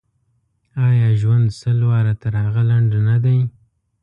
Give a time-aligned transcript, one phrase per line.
[0.87, 3.37] آیا ژوند سل واره تر هغه لنډ نه دی.